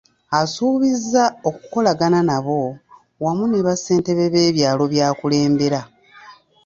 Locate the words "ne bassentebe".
3.47-4.25